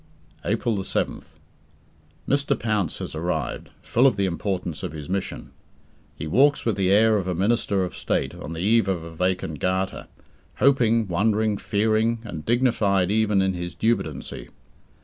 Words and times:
April 0.43 0.77
7th. 0.79 1.33
Mr. 2.27 2.59
Pounce 2.59 2.97
has 2.97 3.13
arrived 3.13 3.69
full 3.83 4.07
of 4.07 4.15
the 4.15 4.25
importance 4.25 4.81
of 4.81 4.93
his 4.93 5.07
mission. 5.07 5.51
He 6.15 6.25
walks 6.25 6.65
with 6.65 6.75
the 6.75 6.89
air 6.89 7.17
of 7.17 7.27
a 7.27 7.35
minister 7.35 7.83
of 7.83 7.95
state 7.95 8.33
on 8.33 8.53
the 8.53 8.61
eve 8.61 8.87
of 8.87 9.03
a 9.03 9.13
vacant 9.15 9.59
garter, 9.59 10.07
hoping, 10.55 11.07
wondering, 11.07 11.55
fearing, 11.57 12.17
and 12.23 12.43
dignified 12.43 13.11
even 13.11 13.43
in 13.43 13.53
his 13.53 13.75
dubitancy. 13.75 14.49